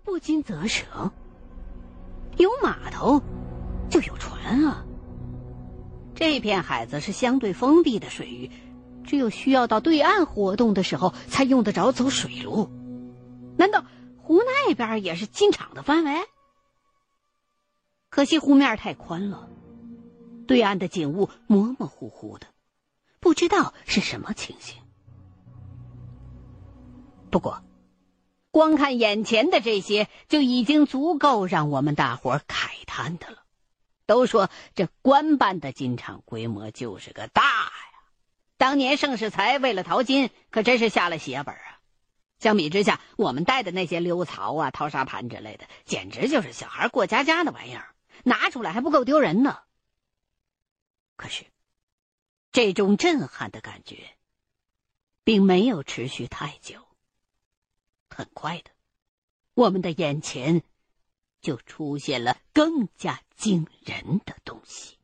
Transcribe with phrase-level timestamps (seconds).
[0.00, 1.12] 不禁啧舌。
[2.36, 3.22] 有码头，
[3.88, 4.84] 就有船啊。
[6.14, 8.50] 这片海子是相对封闭的水域，
[9.04, 12.70] 只有需要到对岸活动的时候，才用得着走水路。
[13.56, 13.84] 难道
[14.18, 16.12] 湖那边也是进场的范围？
[18.08, 19.48] 可惜湖面太宽了，
[20.46, 22.46] 对岸的景物模模糊糊的，
[23.20, 24.76] 不知道是什么情形。
[27.30, 27.62] 不过，
[28.50, 33.44] 光看眼前的这些，就已经足够让我们大伙慨叹的了。
[34.06, 37.72] 都说这官办的金厂规模就是个大呀！
[38.56, 41.80] 当年盛世才为了淘金，可真是下了血本啊！
[42.40, 49.60] 相比之下，我们带的那些溜槽啊、淘沙盘之类的，简直就是小孩过家家的玩意儿，拿出来还不够丢人呢。
[51.16, 51.44] 可是，
[52.50, 54.16] 这种震撼的感觉，
[55.22, 56.89] 并没有持续太久。
[58.20, 58.70] 很快的，
[59.54, 60.62] 我们的眼前
[61.40, 64.98] 就出现了更加惊人的东西。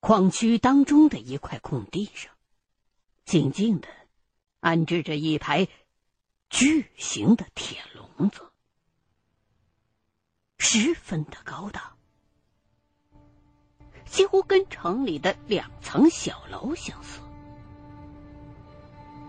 [0.00, 2.32] 矿区当中的一块空地上，
[3.24, 3.86] 静静的
[4.58, 5.68] 安置着一排。
[6.54, 8.40] 巨型的铁笼子，
[10.58, 11.92] 十分的高大，
[14.06, 17.18] 几乎跟城里的两层小楼相似。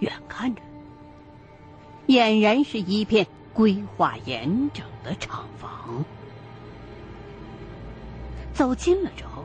[0.01, 0.61] 远看着，
[2.05, 6.05] 俨然是一片规划严整的厂房。
[8.53, 9.43] 走近了之后，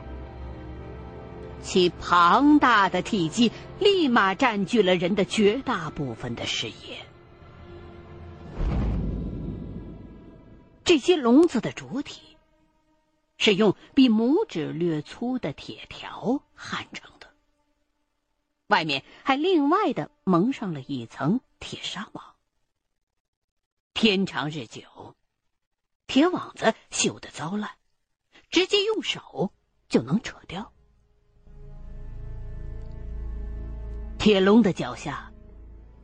[1.63, 7.03] 其庞大的体积立马占据了人的绝大部分的视野。
[10.91, 12.35] 这些笼子的主体
[13.37, 17.33] 是用比拇指略粗的铁条焊成的，
[18.67, 22.35] 外面还另外的蒙上了一层铁纱网。
[23.93, 25.15] 天长日久，
[26.07, 27.71] 铁网子锈得糟烂，
[28.49, 29.53] 直接用手
[29.87, 30.73] 就能扯掉。
[34.19, 35.31] 铁笼的脚下，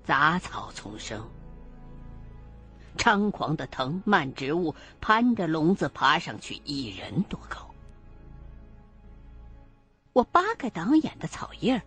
[0.05, 1.29] 杂草丛生。
[3.07, 7.73] 猖狂的藤蔓植物攀着笼子爬上去，一人多高。
[10.11, 11.81] 我扒开挡眼的草叶，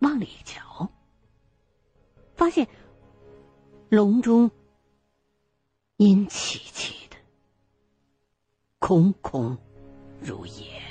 [0.00, 0.86] 往里一瞧，
[2.36, 2.68] 发现
[3.88, 4.50] 笼中
[5.96, 7.16] 阴凄凄的，
[8.78, 9.56] 空空
[10.20, 10.82] 如也。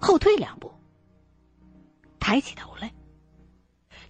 [0.00, 0.72] 后退两步，
[2.18, 2.92] 抬起头来。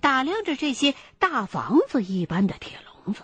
[0.00, 3.22] 打量着这些大房子一般的铁笼子，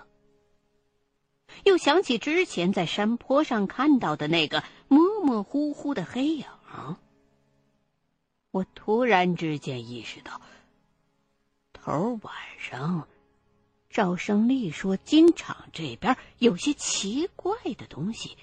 [1.65, 6.47] 又想起之前在山坡上看到的那个模模糊糊的黑影，
[8.51, 10.41] 我突然之间意识到，
[11.73, 13.09] 头晚上
[13.89, 18.37] 赵胜利说金厂这边有些奇怪的东西，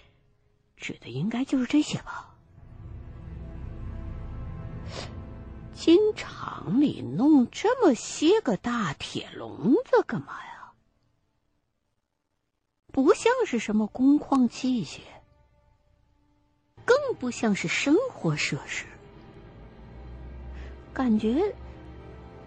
[0.76, 2.36] 指的应该就是这些吧。
[5.76, 10.74] 金厂里弄这么些个大铁笼子干嘛呀？
[12.92, 15.00] 不像是什么工矿器械，
[16.86, 18.86] 更不像是生活设施，
[20.94, 21.56] 感觉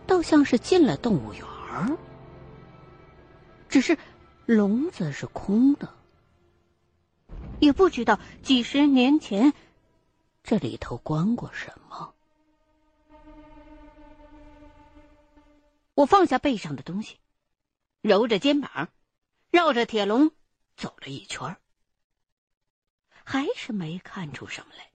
[0.07, 1.97] 倒像是进了动物园儿。
[3.69, 3.99] 只是
[4.47, 5.93] 笼子是空的，
[7.59, 9.53] 也不知道几十年前
[10.45, 12.15] 这里头关过什么。
[15.97, 17.19] 我放下背上的东西，
[18.03, 18.93] 揉着肩膀，
[19.51, 20.31] 绕着铁笼
[20.77, 21.57] 走了一圈
[23.25, 24.93] 还是没看出什么来。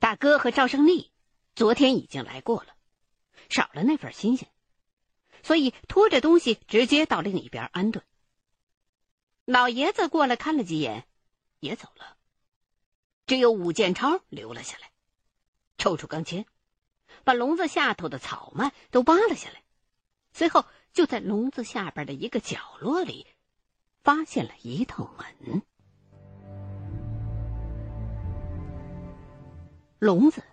[0.00, 1.12] 大哥和赵胜利
[1.54, 2.74] 昨天已经来过了，
[3.48, 4.50] 少了那份新鲜，
[5.44, 8.04] 所以拖着东西直接到另一边安顿。
[9.44, 11.06] 老爷子过来看了几眼，
[11.60, 12.16] 也走了。
[13.26, 14.90] 只有武建超留了下来，
[15.78, 16.44] 抽出钢钎，
[17.24, 19.62] 把笼子下头的草蔓都扒了下来，
[20.32, 23.26] 随后就在笼子下边的一个角落里，
[24.02, 25.62] 发现了一道门。
[29.98, 30.44] 笼子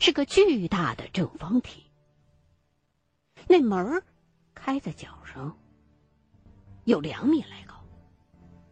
[0.00, 1.92] 是个巨大的正方体，
[3.46, 4.02] 那门
[4.52, 5.56] 开在角上，
[6.84, 7.74] 有两米来高，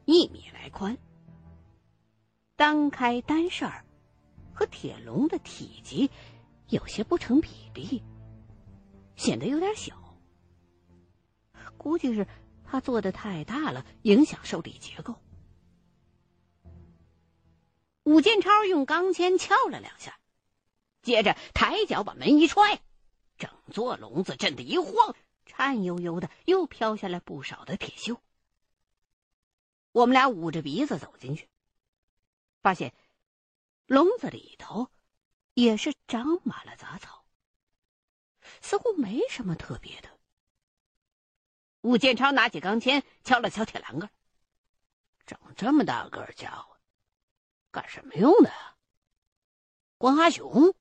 [0.06, 0.98] 一米来宽。
[2.56, 3.84] 单开单扇儿，
[4.54, 6.10] 和铁笼的体积
[6.68, 8.02] 有些不成比例，
[9.14, 10.02] 显得有点小。
[11.76, 12.26] 估计是
[12.64, 15.14] 他做的太大了，影响受力结构。
[18.04, 20.18] 武建超用钢钎撬了两下，
[21.02, 22.80] 接着抬脚把门一踹，
[23.36, 25.14] 整座笼子震得一晃，
[25.44, 28.16] 颤悠悠的又飘下来不少的铁锈。
[29.92, 31.48] 我们俩捂着鼻子走进去，
[32.66, 32.92] 发现
[33.86, 34.90] 笼子里头
[35.54, 37.24] 也是长满了杂草，
[38.60, 40.18] 似乎没什么特别的。
[41.82, 44.10] 武建超拿起钢钎敲了敲铁栏杆，
[45.26, 46.76] 长这么大个家伙，
[47.70, 48.52] 干什么用的？
[49.96, 50.74] 关阿雄？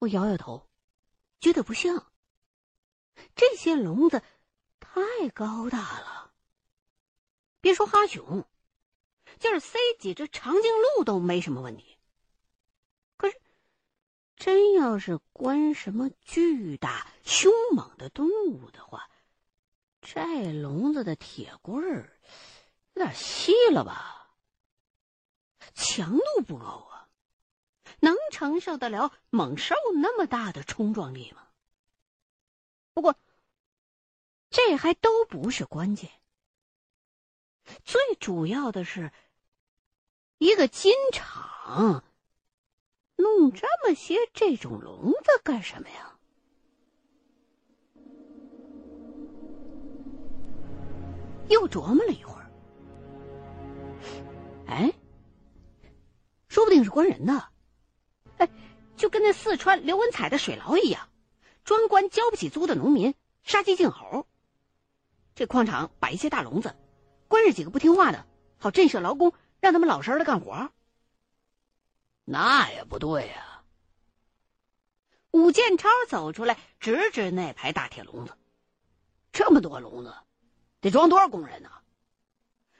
[0.00, 0.68] 我摇摇头，
[1.40, 2.12] 觉得不像。
[3.34, 4.22] 这些笼子
[4.78, 6.34] 太高大了，
[7.62, 8.46] 别说哈熊，
[9.38, 11.96] 就是塞几只长颈鹿都没什么问题。
[13.16, 13.40] 可是。
[14.36, 19.08] 真要是关什么巨大凶猛的动物的话，
[20.02, 22.18] 这笼子的铁棍儿
[22.94, 24.34] 有点细了吧？
[25.72, 27.08] 强度不够啊，
[28.00, 31.46] 能承受得了猛兽那么大的冲撞力吗？
[32.92, 33.16] 不过，
[34.50, 36.10] 这还都不是关键，
[37.84, 39.12] 最主要的是
[40.44, 42.04] 一个金厂。
[43.16, 46.18] 弄这么些这种笼子干什么呀？
[51.48, 52.50] 又琢磨了一会儿，
[54.66, 54.92] 哎，
[56.48, 57.44] 说不定是关人呢，
[58.36, 58.46] 哎，
[58.98, 61.08] 就跟那四川刘文彩的水牢一样，
[61.64, 64.26] 专关交不起租的农民、杀鸡儆猴。
[65.34, 66.76] 这矿场摆一些大笼子，
[67.28, 68.26] 关着几个不听话的，
[68.58, 69.32] 好震慑劳工，
[69.64, 70.70] 让他们老实的干活。
[72.24, 73.62] 那也不对呀！
[75.30, 78.36] 武建超走出来，指指那排大铁笼子，
[79.32, 80.14] 这么多笼子，
[80.82, 81.70] 得装多少工人呢？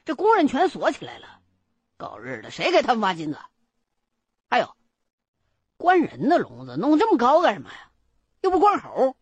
[0.05, 1.41] 这工人全锁起来了，
[1.97, 3.39] 狗日的，谁给他们挖金子？
[4.51, 4.77] 还有，
[5.79, 7.91] 关人的笼子弄这么高干什么呀？
[8.43, 9.17] 又不关猴。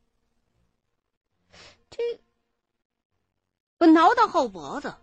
[1.90, 2.20] 这，
[3.78, 4.96] 我挠到后脖子，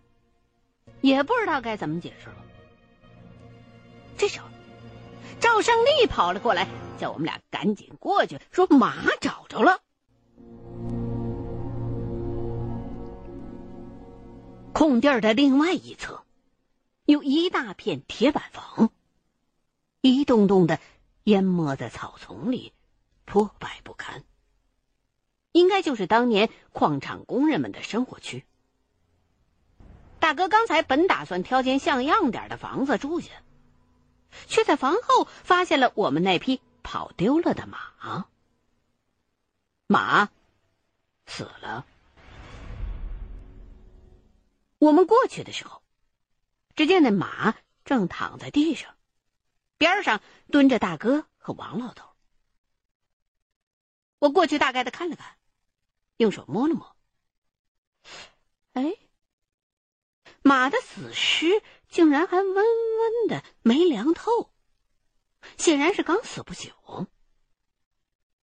[0.99, 2.45] 也不知道该怎么解释了。
[4.19, 4.47] 这时候。
[5.41, 6.67] 赵胜利跑了过来，
[6.99, 9.79] 叫我们俩赶紧过去，说马找着了。
[14.73, 16.25] 空地的另外一侧，
[17.05, 18.91] 有一大片铁板房，
[20.01, 20.77] 一栋栋的
[21.23, 22.73] 淹没在草丛里，
[23.23, 24.25] 破败不堪。
[25.53, 28.43] 应该就是当年矿场工人们的生活区。
[30.19, 33.29] 大哥刚才本打算挑间像样点的房子住下。
[34.47, 38.27] 却在房后发现了我们那匹跑丢了的马。
[39.87, 40.29] 马
[41.25, 41.85] 死了。
[44.77, 45.81] 我们过去的时候，
[46.75, 48.95] 只见那马正躺在地上，
[49.77, 50.21] 边上
[50.51, 52.07] 蹲着大哥和王老头。
[54.19, 55.37] 我过去大概的看了看，
[56.17, 56.95] 用手摸了摸，
[58.73, 58.97] 哎，
[60.41, 61.61] 马的死尸。
[61.89, 64.53] 竟然还温温的，没凉透，
[65.57, 66.71] 显然是刚死不久。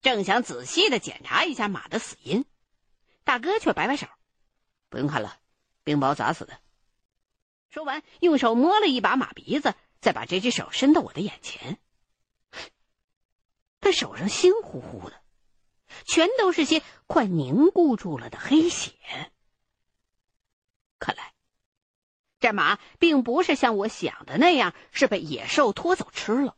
[0.00, 2.44] 正想仔细的检查一下马的死因，
[3.24, 4.06] 大哥却摆摆手
[4.88, 5.40] ：“不用看了，
[5.82, 6.60] 冰雹砸死的。”
[7.68, 11.78] 说完，用手摸了一把马鼻子，再把这只手伸到我的眼前。
[13.80, 15.20] 他手上腥乎乎的，
[16.04, 18.92] 全都是些快凝固住了的黑血。
[21.00, 21.34] 看来。
[22.42, 26.56] 这马并不是像我想的那样是被野兽拖走吃了，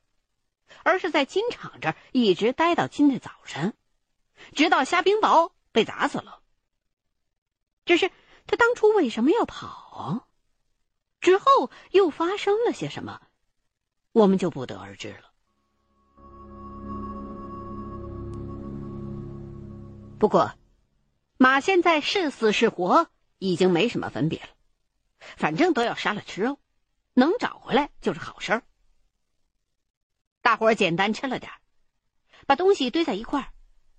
[0.83, 3.75] 而是在金厂这儿一直待到今天早晨，
[4.55, 6.41] 直到下冰雹被砸死了。
[7.85, 8.11] 只是
[8.47, 10.27] 他当初为什么要跑？
[11.21, 11.45] 之后
[11.91, 13.21] 又发生了些什么？
[14.13, 15.33] 我们就不得而知了。
[20.19, 20.51] 不过，
[21.37, 24.49] 马现在是死是活已经没什么分别了。
[25.37, 26.59] 反正都要杀了吃肉，
[27.13, 28.63] 能找回来就是好事儿。
[30.43, 31.51] 大伙儿简单吃了点
[32.47, 33.53] 把东西堆在一块儿，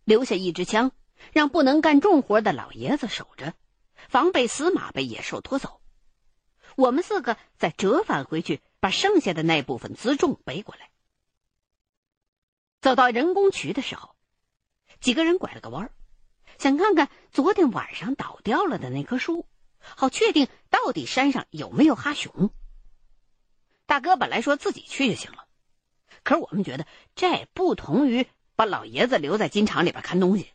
[0.03, 0.91] 留下一支枪，
[1.33, 3.53] 让不能干重活的老爷子守着，
[4.07, 5.81] 防备死马被野兽拖走。
[6.75, 10.91] 我们四个再折返回去，把剩下的那部分辎重背过来。
[12.81, 14.15] 走到人工渠的时候，
[14.99, 15.91] 几个人拐了个弯儿，
[16.59, 19.47] 想看看昨天晚上倒掉了的那棵树。
[19.95, 22.51] 好确定到底山上有没有哈熊。
[23.85, 25.47] 大哥本来说自己去就行了，
[26.23, 30.51] 可是我们觉得这不同于把老爷子留在金厂里边看东西，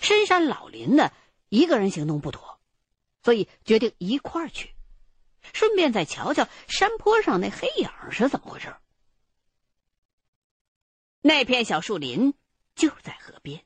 [0.00, 1.12] 深山老林的，
[1.48, 2.60] 一个人行动不妥，
[3.22, 4.74] 所以决定一块儿去，
[5.54, 8.74] 顺便再瞧瞧山坡上那黑影是怎么回事。
[11.22, 12.34] 那片小树林
[12.74, 13.64] 就在河边，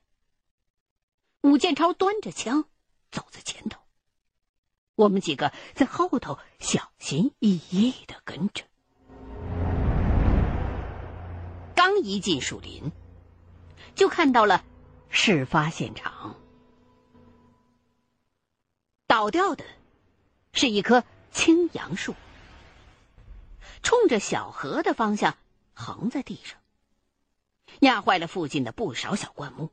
[1.41, 2.69] 武建超端着枪
[3.11, 3.78] 走在前头，
[4.99, 8.65] 我们几个在后头小心翼翼的跟着。
[11.73, 12.91] 刚一进树林，
[13.95, 14.65] 就看到了
[15.07, 16.35] 事发现场，
[19.07, 19.63] 倒掉的
[20.51, 22.13] 是一棵青杨树，
[23.81, 25.37] 冲着小河的方向
[25.73, 26.59] 横在地上。
[27.79, 29.69] 压坏了附近的不少小灌木。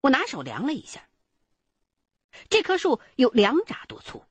[0.00, 1.07] 我拿手量了一下，
[2.48, 4.24] 这棵树有两拃多粗，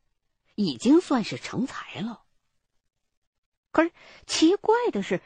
[0.55, 2.23] 已经算是成材了。
[3.71, 3.91] 可是
[4.25, 5.21] 奇怪的是，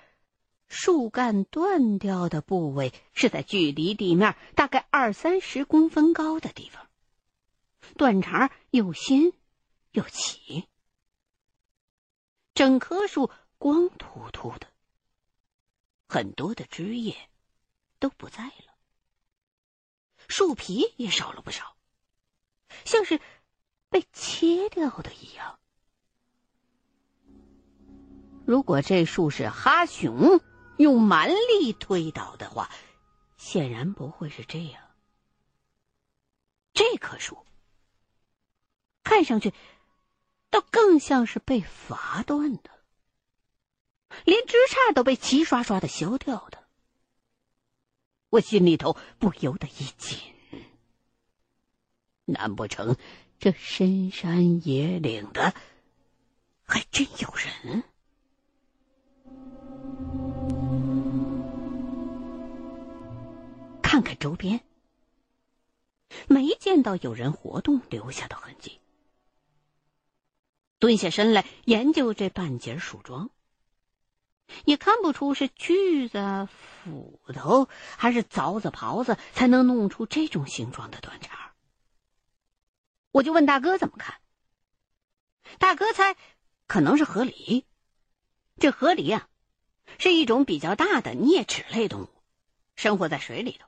[0.67, 6.89] 树干断掉的部位是在距离地面大概二三十公分高的地方，
[7.97, 9.33] 断茬又新
[9.91, 10.67] 又齐，
[12.53, 14.67] 整棵树光秃秃的。
[16.07, 17.15] 很多的枝叶
[17.99, 18.75] 都不在了，
[20.27, 21.77] 树皮也少了不少，
[22.85, 23.19] 像是
[23.89, 25.59] 被切掉的一样。
[28.45, 30.41] 如果这树是哈熊
[30.77, 32.69] 用蛮力推倒的话，
[33.37, 34.83] 显然不会是这样。
[36.73, 37.45] 这棵树
[39.03, 39.53] 看上去
[40.49, 42.71] 倒更像是被伐断的。
[44.25, 46.67] 连枝杈都被齐刷刷的削掉的，
[48.29, 50.19] 我心里头不由得一紧。
[52.25, 52.95] 难不成
[53.39, 55.53] 这深山野岭的
[56.63, 57.83] 还真有人？
[63.81, 64.61] 看看周边，
[66.27, 68.79] 没见到有人活动留下的痕迹。
[70.79, 73.29] 蹲下身来研究这半截树桩。
[74.65, 76.47] 也看不出是锯子、
[76.83, 81.50] 斧头还是凿子、刨子才能弄出这种形状的断茬。
[83.11, 84.19] 我就问大哥怎么看。
[85.59, 86.15] 大哥猜，
[86.67, 87.65] 可能是河狸。
[88.57, 89.27] 这河狸啊，
[89.97, 92.09] 是一种比较大的啮齿类动物，
[92.75, 93.67] 生活在水里头，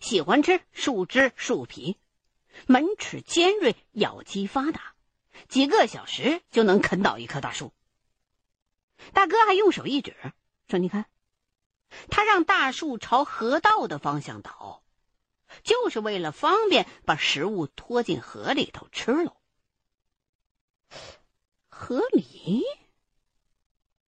[0.00, 1.98] 喜欢吃树枝、树皮，
[2.66, 4.94] 门齿尖锐，咬肌发达，
[5.48, 7.72] 几个小时就能啃倒一棵大树。
[9.12, 10.16] 大哥还用手一指，
[10.68, 11.06] 说：“你看，
[12.08, 14.81] 他让大树朝河道的方向倒，
[15.62, 19.36] 就是为了方便把食物拖进河里头吃喽。”
[21.68, 22.62] 河狸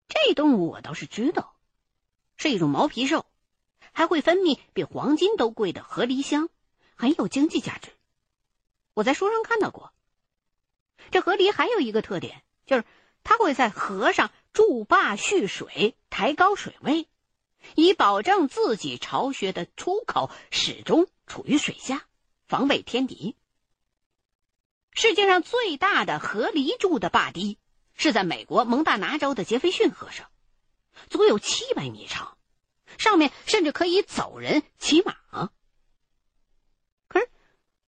[0.07, 1.55] 这动物我倒是知道，
[2.37, 3.25] 是一种毛皮兽，
[3.91, 6.49] 还会分泌比黄金都贵的河狸香，
[6.95, 7.89] 很有经济价值。
[8.93, 9.91] 我在书上看到过。
[11.11, 12.83] 这河狸还有一个特点，就是
[13.23, 14.31] 它会在河上。
[14.53, 17.07] 筑坝蓄水，抬高水位，
[17.73, 22.05] 以保证自己巢穴的出口始终处于水下，
[22.45, 23.35] 防备天敌。
[24.91, 27.57] 世界上最大的河狸筑的坝堤
[27.95, 30.29] 是在美国蒙大拿州的杰斐逊河上，
[31.09, 32.37] 足有七百米长，
[32.97, 35.15] 上面甚至可以走人骑马。
[37.07, 37.29] 可是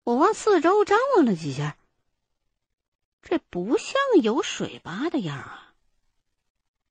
[0.05, 1.77] 我往四周张望了几下，
[3.23, 5.75] 这不像有水坝的样啊。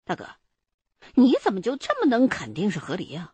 [0.03, 0.29] 大哥，
[1.13, 3.33] 你怎么就这么能肯定是河狸呀？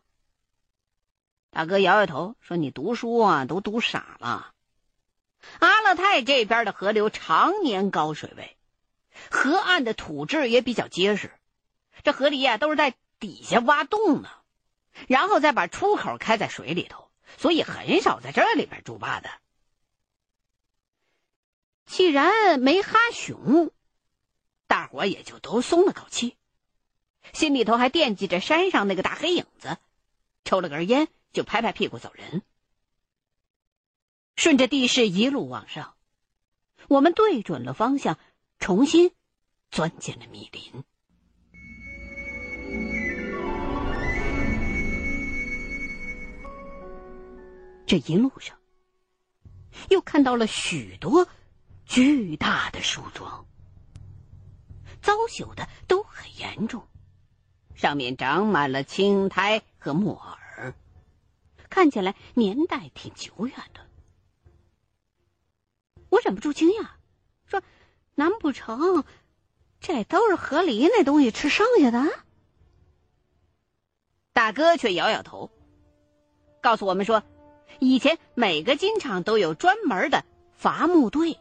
[1.50, 4.52] 大哥摇摇头说：“你读书啊，都读傻了。
[5.60, 8.56] 阿勒泰这边的河流常年高水位，
[9.30, 11.32] 河岸的土质也比较结实，
[12.04, 14.28] 这河狸啊都是在底下挖洞呢，
[15.06, 19.30] 然后再把出口开在水里头，所以很少在这里边筑坝的。
[21.86, 23.72] 既然没哈熊，
[24.66, 26.36] 大伙也就都松了口气。”
[27.34, 29.76] 心里头还惦记着山上那个大黑影子，
[30.44, 32.42] 抽了根烟就拍拍屁股走人。
[34.34, 35.94] 顺着地势一路往上，
[36.88, 38.18] 我们对准了方向，
[38.58, 39.12] 重新
[39.70, 40.82] 钻进了密林。
[47.86, 48.58] 这一路上，
[49.90, 51.28] 又看到了许多
[51.84, 53.46] 巨大的树桩，
[55.00, 56.84] 糟朽的都很严重。
[57.76, 60.37] 上面长满了青苔和木耳，
[61.68, 63.80] 看起来年代挺久远的。
[66.10, 66.88] 我忍不住惊讶，
[67.46, 67.62] 说
[68.16, 69.04] ：“难不成
[69.80, 72.04] 这都是河狸那东西吃剩下的。
[74.32, 75.50] 大哥却摇摇头，
[76.60, 77.22] 告诉我们说，
[77.78, 80.24] 以前每个金厂都有专门的
[80.56, 81.38] 伐木队。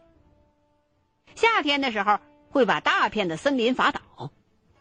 [1.35, 2.19] 夏天的时候
[2.49, 4.31] 会把大片的森林伐倒，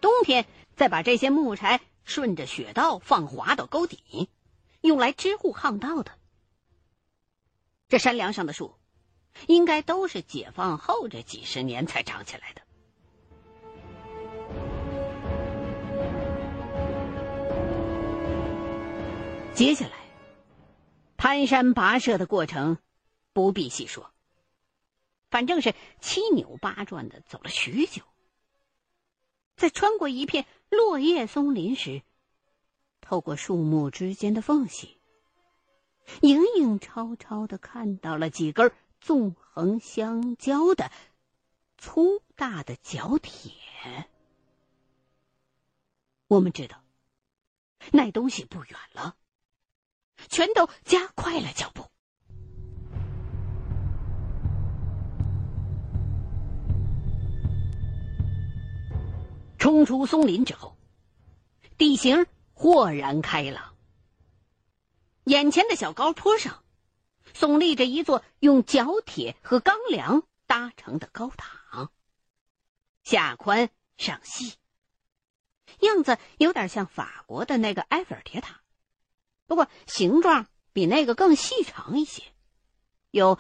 [0.01, 4.29] 冬天再把这些木柴顺着雪道放滑到沟底，
[4.87, 6.13] 用来支护巷道的。
[7.89, 8.75] 这山梁上的树，
[9.47, 12.63] 应该都是解放后这几十年才长起来的。
[19.55, 19.93] 接下来，
[21.17, 22.79] 攀山跋涉的过程
[23.33, 24.13] 不必细说，
[25.31, 28.03] 反正是七扭八转的走了许久。
[29.57, 32.03] 在穿过一片落叶松林时，
[33.09, 34.99] 透过树木之间的缝隙，
[36.23, 40.91] 影影绰绰的看到了几根纵横相交的
[41.79, 43.53] 粗大的角铁。
[46.27, 46.83] 我们知道，
[47.93, 49.15] 那东西不远了。
[50.29, 51.85] 全都加快了脚步。
[59.59, 60.77] 冲出松林之后，
[61.79, 62.27] 地形
[62.59, 63.77] 豁然开朗。
[65.25, 66.65] 眼前的小高坡上，
[67.35, 71.91] 耸立着一座用角铁和钢梁搭成的高塔，
[73.03, 74.55] 下宽上细，
[75.81, 78.63] 样子有点像法国的那个埃菲尔铁塔。
[79.47, 82.23] 不过形状比那个更细长一些，
[83.11, 83.39] 有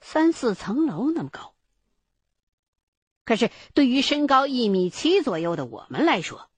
[0.00, 1.54] 三四层楼那么高。
[3.24, 6.50] 可是对于身高一米七左右的我们来说，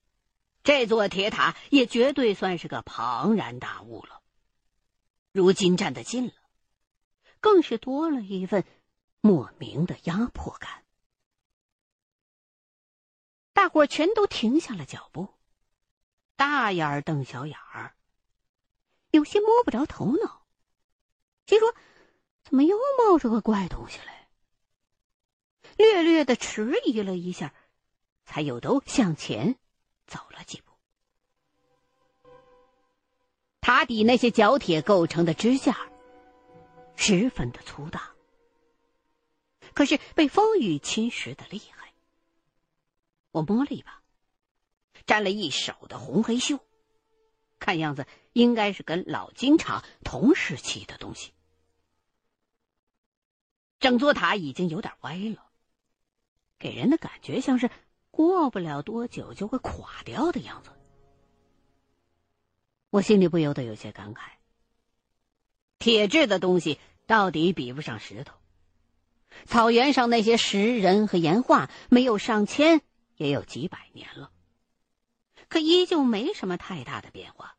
[0.63, 4.23] 这座铁塔也绝对算是个庞然大物了。
[5.33, 6.35] 如今站得近了，
[7.41, 8.65] 更是多了一份
[9.21, 10.85] 莫名的压迫感。
[13.53, 15.35] 大伙全都停下了脚步，
[16.37, 17.95] 大眼儿瞪小眼儿。
[19.11, 20.47] 有些摸不着头脑，
[21.47, 21.75] 心说
[22.45, 24.29] ：“怎么又冒出个怪东西来？”
[25.77, 27.55] 略略的迟疑了一下，
[28.25, 29.59] 才又都向前
[30.13, 30.73] 走了几步。
[33.63, 35.89] 塔底那些角铁构成的支架，
[36.97, 38.13] 十分的粗大，
[39.73, 41.95] 可是被风雨侵蚀的厉害。
[43.31, 44.03] 我摸了一把，
[45.07, 46.61] 沾了一手的红黑锈。
[47.59, 51.33] 看样子应该是跟老金厂同时期的东西。
[53.79, 55.51] 整座塔已经有点歪了，
[56.59, 57.71] 给人的感觉像是
[58.13, 60.71] 过不了多久就会垮掉的样子。
[62.91, 64.21] 我心里不由得有些感慨：
[65.79, 68.37] 铁质的东西到底比不上石头。
[69.47, 72.83] 草原上那些石人和岩画，没有上千
[73.17, 74.31] 也有几百年了。
[75.49, 77.57] 可依旧没什么太大的变化。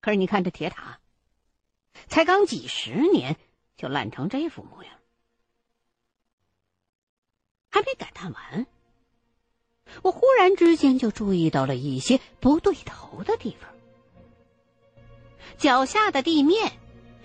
[0.00, 0.98] 可是你看这铁塔，
[2.08, 3.36] 才刚几十年
[3.76, 4.98] 就烂成这副模样。
[7.70, 8.66] 还没感叹完，
[10.02, 13.70] 我忽然之间就注意到了一些不对头的地方。
[15.58, 16.72] 脚下的地面，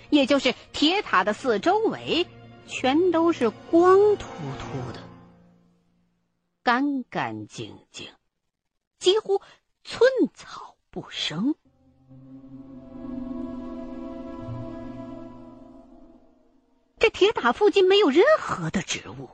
[0.10, 2.28] 也就是铁塔的四周围，
[2.67, 4.25] 全都是光秃
[4.60, 4.99] 秃的，
[6.63, 8.08] 干干净净。
[8.99, 9.41] 几乎
[9.84, 11.56] 寸草不生。
[16.97, 19.30] 这铁塔附近没有任何的植物。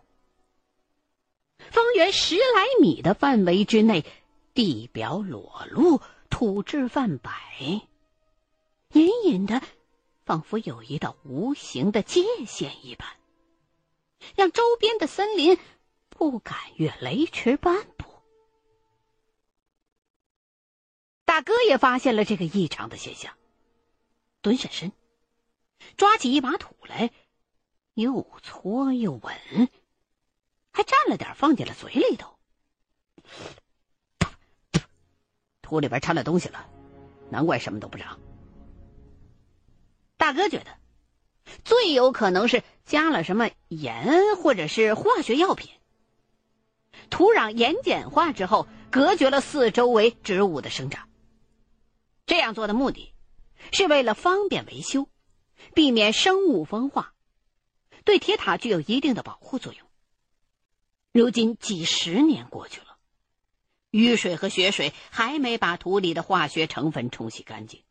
[1.70, 4.06] 方圆十来米的范围之内，
[4.54, 7.32] 地表裸露，土质泛白，
[8.94, 9.62] 隐隐的，
[10.26, 13.08] 仿佛有一道无形的界限一般，
[14.36, 15.58] 让周边的森林
[16.10, 18.06] 不敢越雷池半步。
[21.24, 23.34] 大哥也发现了这个异常的现象，
[24.42, 24.92] 蹲下身，
[25.96, 27.12] 抓起一把土来，
[27.94, 29.70] 又搓又稳，
[30.72, 32.38] 还蘸了点放进了嘴里头。
[35.62, 36.70] 土里边掺了东西了，
[37.30, 38.20] 难怪什么都不长。
[40.18, 40.78] 大哥觉得，
[41.64, 45.72] 最有可能是加了什么盐或者是化学药品。
[47.10, 51.10] 土壤盐碱化之后，隔绝了四周围植物的生长。
[52.26, 53.14] 这样做的目的，
[53.72, 55.08] 是为了方便维修，
[55.74, 57.14] 避免生物风化，
[58.06, 59.91] 对铁塔具有一定的保护作用。
[61.12, 62.98] 如今几十年过去了，
[63.90, 67.84] 雨水和雪水还没把土里的化学成分冲洗干净，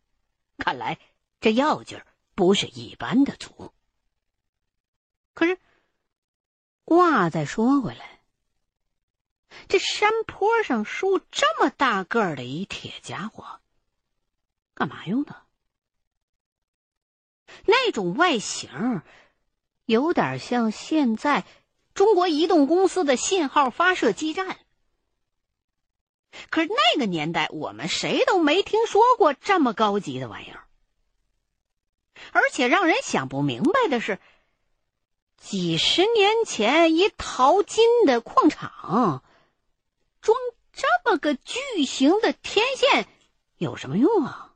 [0.57, 0.99] 看来
[1.41, 3.75] 这药劲儿不是一般的足。
[5.35, 5.59] 可是，
[6.85, 8.21] 话再说回来，
[9.69, 13.61] 这山坡上竖这么大个儿的一铁家伙，
[14.75, 15.43] 干嘛用的？
[17.67, 19.03] 那种外形，
[19.85, 21.45] 有点像现在
[22.01, 24.57] 中国移动公司的信号发射基站。
[26.49, 30.65] 可是那个年代，我们谁都没听说过这么高级的玩意儿。
[32.33, 34.19] 而且让人想不明白的是，
[35.37, 39.23] 几十年前一淘金的矿场。
[40.23, 40.39] 装
[40.73, 43.07] 这么个巨型的天线
[43.59, 44.55] 有什么用啊？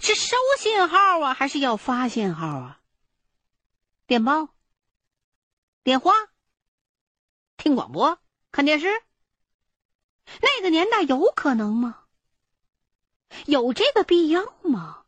[0.00, 2.80] 是收信号啊，还是要发信号啊？
[4.08, 4.48] 电报、
[5.86, 6.12] 电话、
[7.56, 8.18] 听广播、
[8.50, 8.88] 看电视？
[10.42, 12.06] 那个年代有可能吗？
[13.46, 15.05] 有这个必要吗？